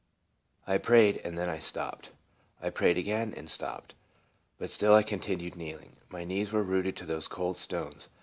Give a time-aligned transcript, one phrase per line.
[0.65, 2.09] I prayed, and then I stopped;
[2.59, 3.93] I prayed again, and stopped;
[4.57, 5.97] but still I continued kneeling.
[6.09, 8.09] My knees were rooted to those cold stones.